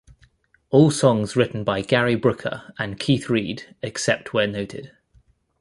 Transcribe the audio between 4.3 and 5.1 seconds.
where noted.